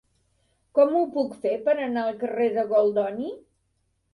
Com 0.77 0.95
ho 0.99 1.01
puc 1.17 1.35
fer 1.45 1.53
per 1.67 1.75
anar 1.89 2.07
al 2.07 2.17
carrer 2.25 2.51
de 2.57 2.67
Goldoni? 2.73 3.29